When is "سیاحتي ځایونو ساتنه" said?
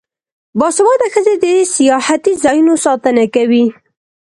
1.75-3.23